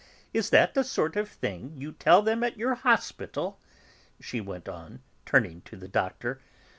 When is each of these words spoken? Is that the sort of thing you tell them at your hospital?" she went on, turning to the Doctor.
Is 0.33 0.49
that 0.49 0.73
the 0.73 0.83
sort 0.83 1.15
of 1.15 1.29
thing 1.29 1.75
you 1.77 1.91
tell 1.91 2.23
them 2.23 2.43
at 2.43 2.57
your 2.57 2.73
hospital?" 2.73 3.59
she 4.19 4.41
went 4.41 4.67
on, 4.67 5.03
turning 5.27 5.61
to 5.65 5.75
the 5.77 5.87
Doctor. 5.87 6.41